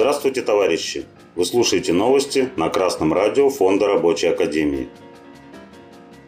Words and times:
Здравствуйте, 0.00 0.40
товарищи! 0.40 1.04
Вы 1.36 1.44
слушаете 1.44 1.92
новости 1.92 2.48
на 2.56 2.70
Красном 2.70 3.12
радио 3.12 3.50
Фонда 3.50 3.86
Рабочей 3.86 4.28
Академии. 4.28 4.88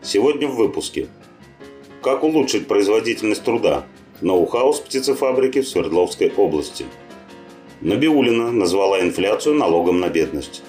Сегодня 0.03 0.47
в 0.47 0.57
выпуске. 0.57 1.09
Как 2.03 2.23
улучшить 2.23 2.69
производительность 2.69 3.43
труда? 3.43 3.87
Ноу-хау 4.21 4.75
птицефабрики 4.75 5.63
в 5.63 5.69
Свердловской 5.69 6.31
области. 6.37 6.85
Набиулина 7.81 8.53
назвала 8.53 9.01
инфляцию 9.01 9.55
налогом 9.55 10.01
на 10.01 10.11
бедность. 10.11 10.63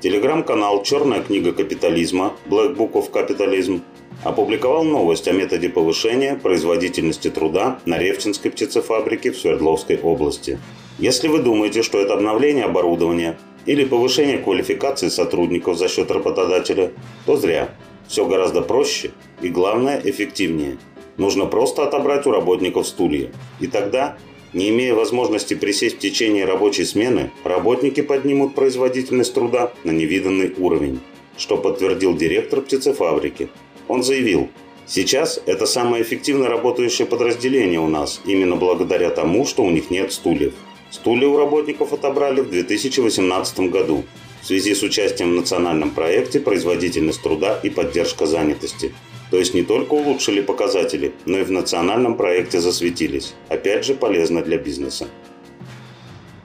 Телеграм-канал 0.00 0.82
«Черная 0.82 1.20
книга 1.20 1.52
капитализма» 1.52 2.32
Black 2.46 2.74
Book 2.74 2.92
of 2.92 3.10
Capitalism 3.12 3.82
опубликовал 4.24 4.82
новость 4.82 5.28
о 5.28 5.32
методе 5.32 5.68
повышения 5.68 6.36
производительности 6.36 7.28
труда 7.28 7.80
на 7.84 7.98
Ревчинской 7.98 8.50
птицефабрике 8.50 9.30
в 9.30 9.36
Свердловской 9.36 9.98
области. 9.98 10.58
Если 10.98 11.28
вы 11.28 11.40
думаете, 11.40 11.82
что 11.82 11.98
это 11.98 12.14
обновление 12.14 12.64
оборудования 12.64 13.38
или 13.66 13.84
повышение 13.84 14.38
квалификации 14.38 15.08
сотрудников 15.08 15.76
за 15.76 15.88
счет 15.88 16.10
работодателя, 16.10 16.92
то 17.26 17.36
зря. 17.36 17.68
Все 18.08 18.24
гораздо 18.24 18.62
проще 18.62 19.10
и, 19.42 19.50
главное, 19.50 20.00
эффективнее. 20.02 20.78
Нужно 21.18 21.44
просто 21.44 21.84
отобрать 21.84 22.26
у 22.26 22.30
работников 22.30 22.86
стулья. 22.86 23.30
И 23.60 23.66
тогда 23.66 24.16
не 24.52 24.70
имея 24.70 24.94
возможности 24.94 25.54
присесть 25.54 25.96
в 25.96 26.00
течение 26.00 26.44
рабочей 26.44 26.84
смены, 26.84 27.30
работники 27.44 28.00
поднимут 28.00 28.54
производительность 28.54 29.34
труда 29.34 29.72
на 29.84 29.90
невиданный 29.90 30.52
уровень, 30.58 31.00
что 31.36 31.56
подтвердил 31.56 32.16
директор 32.16 32.60
птицефабрики. 32.60 33.48
Он 33.88 34.02
заявил, 34.02 34.48
сейчас 34.86 35.40
это 35.46 35.66
самое 35.66 36.02
эффективно 36.02 36.48
работающее 36.48 37.06
подразделение 37.06 37.80
у 37.80 37.88
нас, 37.88 38.20
именно 38.24 38.56
благодаря 38.56 39.10
тому, 39.10 39.46
что 39.46 39.62
у 39.62 39.70
них 39.70 39.90
нет 39.90 40.12
стульев. 40.12 40.54
Стулья 40.90 41.28
у 41.28 41.36
работников 41.36 41.92
отобрали 41.92 42.40
в 42.40 42.50
2018 42.50 43.60
году 43.70 44.04
в 44.42 44.46
связи 44.46 44.74
с 44.74 44.82
участием 44.82 45.32
в 45.32 45.34
национальном 45.36 45.90
проекте 45.90 46.40
«Производительность 46.40 47.22
труда 47.22 47.60
и 47.62 47.70
поддержка 47.70 48.26
занятости», 48.26 48.92
то 49.30 49.36
есть 49.36 49.54
не 49.54 49.62
только 49.62 49.94
улучшили 49.94 50.40
показатели, 50.40 51.12
но 51.24 51.38
и 51.38 51.44
в 51.44 51.50
национальном 51.50 52.16
проекте 52.16 52.60
засветились. 52.60 53.34
Опять 53.48 53.84
же 53.84 53.94
полезно 53.94 54.42
для 54.42 54.58
бизнеса. 54.58 55.06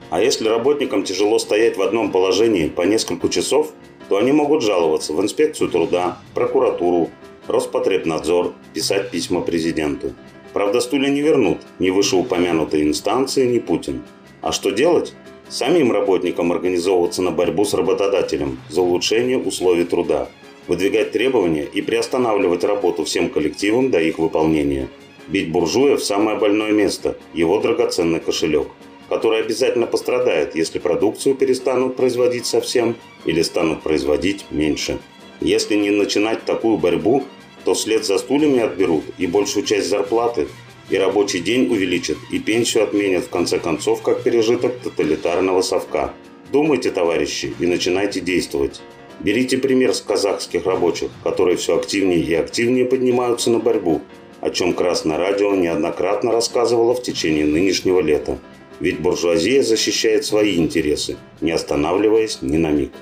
А 0.08 0.22
если 0.22 0.48
работникам 0.48 1.02
тяжело 1.02 1.38
стоять 1.40 1.76
в 1.76 1.82
одном 1.82 2.12
положении 2.12 2.68
по 2.68 2.82
несколько 2.82 3.28
часов, 3.28 3.72
то 4.08 4.18
они 4.18 4.30
могут 4.30 4.62
жаловаться 4.62 5.12
в 5.12 5.20
инспекцию 5.20 5.68
труда, 5.68 6.18
прокуратуру, 6.34 7.10
Роспотребнадзор, 7.48 8.54
писать 8.72 9.10
письма 9.10 9.40
президенту. 9.40 10.14
Правда, 10.52 10.80
стулья 10.80 11.10
не 11.10 11.20
вернут 11.20 11.58
ни 11.78 11.90
вышеупомянутые 11.90 12.84
инстанции, 12.84 13.46
ни 13.46 13.58
Путин. 13.58 14.02
А 14.42 14.50
что 14.50 14.70
делать? 14.70 15.12
Самим 15.48 15.92
работникам 15.92 16.50
организовываться 16.50 17.22
на 17.22 17.30
борьбу 17.30 17.64
с 17.64 17.74
работодателем 17.74 18.58
за 18.68 18.80
улучшение 18.80 19.38
условий 19.38 19.84
труда– 19.84 20.28
выдвигать 20.68 21.12
требования 21.12 21.64
и 21.64 21.82
приостанавливать 21.82 22.64
работу 22.64 23.04
всем 23.04 23.30
коллективам 23.30 23.90
до 23.90 24.00
их 24.00 24.18
выполнения. 24.18 24.88
Бить 25.28 25.50
буржуя 25.50 25.96
в 25.96 26.04
самое 26.04 26.38
больное 26.38 26.72
место– 26.72 27.18
его 27.34 27.60
драгоценный 27.60 28.20
кошелек, 28.20 28.68
который 29.08 29.40
обязательно 29.40 29.86
пострадает, 29.86 30.54
если 30.54 30.78
продукцию 30.78 31.34
перестанут 31.34 31.96
производить 31.96 32.46
совсем 32.46 32.96
или 33.24 33.42
станут 33.42 33.82
производить 33.82 34.46
меньше. 34.50 34.98
Если 35.40 35.74
не 35.74 35.90
начинать 35.90 36.44
такую 36.44 36.78
борьбу, 36.78 37.24
то 37.64 37.74
вслед 37.74 38.06
за 38.06 38.18
стульями 38.18 38.60
отберут 38.60 39.04
и 39.18 39.26
большую 39.26 39.66
часть 39.66 39.88
зарплаты, 39.88 40.46
и 40.88 40.96
рабочий 40.96 41.40
день 41.40 41.66
увеличат, 41.66 42.16
и 42.30 42.38
пенсию 42.38 42.84
отменят 42.84 43.24
в 43.24 43.28
конце 43.28 43.58
концов, 43.58 44.02
как 44.02 44.22
пережиток 44.22 44.78
тоталитарного 44.78 45.62
совка. 45.62 46.14
Думайте, 46.52 46.92
товарищи, 46.92 47.52
и 47.58 47.66
начинайте 47.66 48.20
действовать. 48.20 48.80
Берите 49.20 49.56
пример 49.56 49.94
с 49.94 50.00
казахских 50.00 50.66
рабочих, 50.66 51.10
которые 51.24 51.56
все 51.56 51.76
активнее 51.76 52.20
и 52.20 52.34
активнее 52.34 52.84
поднимаются 52.84 53.50
на 53.50 53.58
борьбу, 53.58 54.02
о 54.40 54.50
чем 54.50 54.74
Красное 54.74 55.16
радио 55.16 55.54
неоднократно 55.54 56.32
рассказывало 56.32 56.94
в 56.94 57.02
течение 57.02 57.46
нынешнего 57.46 58.00
лета. 58.00 58.38
Ведь 58.78 59.00
буржуазия 59.00 59.62
защищает 59.62 60.26
свои 60.26 60.56
интересы, 60.56 61.16
не 61.40 61.50
останавливаясь 61.50 62.42
ни 62.42 62.58
на 62.58 62.70
миг. 62.70 62.92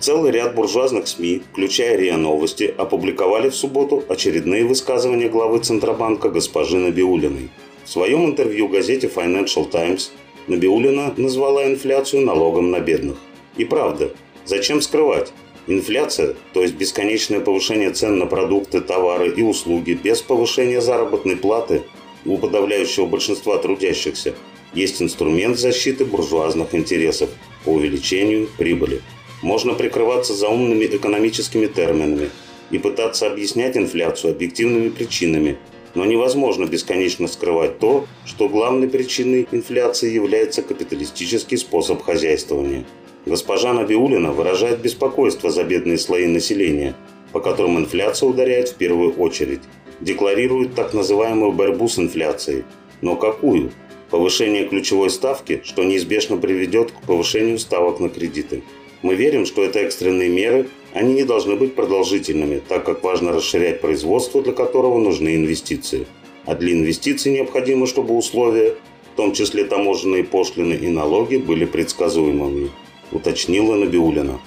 Целый 0.00 0.32
ряд 0.32 0.56
буржуазных 0.56 1.06
СМИ, 1.06 1.42
включая 1.52 1.96
РИА 1.96 2.16
Новости, 2.16 2.74
опубликовали 2.76 3.50
в 3.50 3.54
субботу 3.54 4.02
очередные 4.08 4.64
высказывания 4.64 5.28
главы 5.28 5.60
Центробанка 5.60 6.28
госпожи 6.28 6.76
Набиулиной. 6.76 7.50
В 7.84 7.88
своем 7.88 8.26
интервью 8.26 8.66
газете 8.66 9.06
Financial 9.06 9.64
Times 9.70 10.10
Набиулина 10.48 11.14
назвала 11.16 11.68
инфляцию 11.68 12.26
налогом 12.26 12.72
на 12.72 12.80
бедных. 12.80 13.16
И 13.56 13.64
правда, 13.64 14.10
Зачем 14.44 14.80
скрывать? 14.80 15.32
Инфляция, 15.68 16.34
то 16.52 16.62
есть 16.62 16.74
бесконечное 16.74 17.38
повышение 17.38 17.90
цен 17.92 18.18
на 18.18 18.26
продукты, 18.26 18.80
товары 18.80 19.30
и 19.30 19.42
услуги 19.42 19.92
без 19.92 20.20
повышения 20.20 20.80
заработной 20.80 21.36
платы 21.36 21.82
у 22.24 22.36
подавляющего 22.36 23.06
большинства 23.06 23.58
трудящихся, 23.58 24.34
есть 24.74 25.00
инструмент 25.00 25.58
защиты 25.58 26.04
буржуазных 26.04 26.74
интересов 26.74 27.30
по 27.64 27.70
увеличению 27.70 28.48
прибыли. 28.58 29.02
Можно 29.42 29.74
прикрываться 29.74 30.34
заумными 30.34 30.84
экономическими 30.84 31.66
терминами 31.66 32.30
и 32.72 32.78
пытаться 32.78 33.28
объяснять 33.28 33.76
инфляцию 33.76 34.32
объективными 34.32 34.88
причинами, 34.88 35.58
но 35.94 36.04
невозможно 36.04 36.64
бесконечно 36.64 37.28
скрывать 37.28 37.78
то, 37.78 38.06
что 38.24 38.48
главной 38.48 38.88
причиной 38.88 39.46
инфляции 39.52 40.12
является 40.12 40.62
капиталистический 40.62 41.58
способ 41.58 42.02
хозяйствования– 42.02 42.84
Госпожа 43.24 43.72
Набиулина 43.72 44.32
выражает 44.32 44.80
беспокойство 44.80 45.50
за 45.50 45.62
бедные 45.62 45.96
слои 45.96 46.26
населения, 46.26 46.96
по 47.32 47.38
которым 47.38 47.78
инфляция 47.78 48.28
ударяет 48.28 48.70
в 48.70 48.74
первую 48.74 49.12
очередь. 49.14 49.60
Декларирует 50.00 50.74
так 50.74 50.92
называемую 50.92 51.52
борьбу 51.52 51.86
с 51.86 52.00
инфляцией. 52.00 52.64
Но 53.00 53.14
какую? 53.14 53.70
Повышение 54.10 54.66
ключевой 54.66 55.08
ставки, 55.08 55.60
что 55.64 55.84
неизбежно 55.84 56.36
приведет 56.36 56.90
к 56.90 57.06
повышению 57.06 57.60
ставок 57.60 58.00
на 58.00 58.08
кредиты. 58.08 58.64
Мы 59.02 59.14
верим, 59.14 59.46
что 59.46 59.62
это 59.62 59.78
экстренные 59.78 60.28
меры, 60.28 60.68
они 60.92 61.14
не 61.14 61.22
должны 61.22 61.54
быть 61.54 61.76
продолжительными, 61.76 62.60
так 62.68 62.84
как 62.84 63.04
важно 63.04 63.32
расширять 63.32 63.80
производство, 63.80 64.42
для 64.42 64.52
которого 64.52 64.98
нужны 64.98 65.36
инвестиции. 65.36 66.06
А 66.44 66.56
для 66.56 66.72
инвестиций 66.72 67.32
необходимо, 67.32 67.86
чтобы 67.86 68.16
условия, 68.16 68.74
в 69.12 69.16
том 69.16 69.32
числе 69.32 69.64
таможенные 69.64 70.24
пошлины 70.24 70.74
и 70.74 70.88
налоги, 70.88 71.36
были 71.36 71.64
предсказуемыми 71.64 72.70
уточнила 73.12 73.76
Набиулина. 73.76 74.40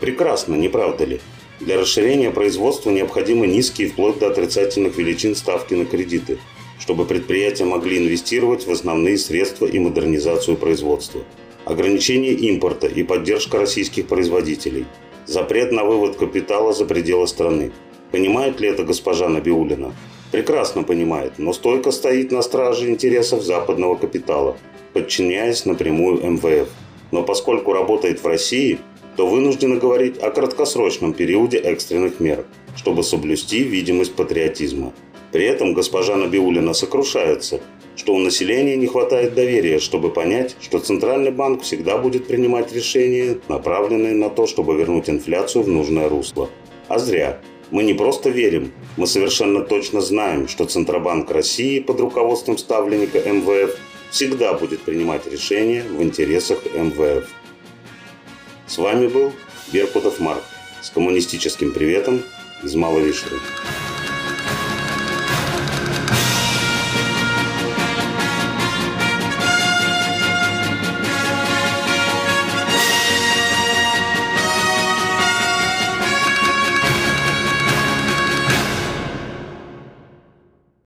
Прекрасно, 0.00 0.54
не 0.54 0.68
правда 0.68 1.04
ли? 1.04 1.20
Для 1.60 1.80
расширения 1.80 2.30
производства 2.30 2.90
необходимы 2.90 3.46
низкие 3.48 3.88
вплоть 3.88 4.18
до 4.18 4.28
отрицательных 4.28 4.96
величин 4.96 5.34
ставки 5.34 5.74
на 5.74 5.84
кредиты, 5.84 6.38
чтобы 6.78 7.04
предприятия 7.04 7.64
могли 7.64 7.98
инвестировать 7.98 8.66
в 8.66 8.70
основные 8.70 9.18
средства 9.18 9.66
и 9.66 9.78
модернизацию 9.78 10.56
производства. 10.56 11.22
Ограничение 11.64 12.32
импорта 12.32 12.86
и 12.86 13.02
поддержка 13.02 13.58
российских 13.58 14.06
производителей. 14.06 14.86
Запрет 15.26 15.72
на 15.72 15.84
вывод 15.84 16.16
капитала 16.16 16.72
за 16.72 16.84
пределы 16.84 17.26
страны. 17.26 17.72
Понимает 18.12 18.60
ли 18.60 18.68
это 18.68 18.84
госпожа 18.84 19.28
Набиулина? 19.28 19.92
Прекрасно 20.30 20.84
понимает, 20.84 21.34
но 21.38 21.52
стойко 21.52 21.90
стоит 21.90 22.30
на 22.30 22.42
страже 22.42 22.88
интересов 22.88 23.42
западного 23.42 23.96
капитала, 23.96 24.56
подчиняясь 24.92 25.66
напрямую 25.66 26.24
МВФ 26.24 26.68
но 27.10 27.22
поскольку 27.22 27.72
работает 27.72 28.22
в 28.22 28.26
России, 28.26 28.78
то 29.16 29.26
вынуждена 29.26 29.76
говорить 29.76 30.18
о 30.18 30.30
краткосрочном 30.30 31.12
периоде 31.12 31.58
экстренных 31.58 32.20
мер, 32.20 32.44
чтобы 32.76 33.02
соблюсти 33.02 33.64
видимость 33.64 34.14
патриотизма. 34.14 34.92
При 35.32 35.44
этом 35.44 35.74
госпожа 35.74 36.16
Набиулина 36.16 36.72
сокрушается, 36.72 37.60
что 37.96 38.14
у 38.14 38.18
населения 38.18 38.76
не 38.76 38.86
хватает 38.86 39.34
доверия, 39.34 39.80
чтобы 39.80 40.10
понять, 40.10 40.56
что 40.60 40.78
Центральный 40.78 41.32
банк 41.32 41.62
всегда 41.62 41.98
будет 41.98 42.28
принимать 42.28 42.72
решения, 42.72 43.38
направленные 43.48 44.14
на 44.14 44.30
то, 44.30 44.46
чтобы 44.46 44.76
вернуть 44.76 45.10
инфляцию 45.10 45.64
в 45.64 45.68
нужное 45.68 46.08
русло. 46.08 46.48
А 46.86 46.98
зря. 46.98 47.40
Мы 47.70 47.82
не 47.82 47.92
просто 47.92 48.30
верим, 48.30 48.72
мы 48.96 49.06
совершенно 49.06 49.60
точно 49.60 50.00
знаем, 50.00 50.48
что 50.48 50.64
Центробанк 50.64 51.30
России 51.30 51.80
под 51.80 52.00
руководством 52.00 52.56
ставленника 52.56 53.18
МВФ 53.18 53.76
всегда 54.10 54.54
будет 54.54 54.82
принимать 54.82 55.26
решения 55.26 55.82
в 55.82 56.02
интересах 56.02 56.58
МВФ. 56.74 57.28
С 58.66 58.78
вами 58.78 59.06
был 59.06 59.32
Беркутов 59.72 60.20
Марк 60.20 60.42
с 60.82 60.90
коммунистическим 60.90 61.72
приветом 61.72 62.22
из 62.62 62.74
Малой. 62.74 63.12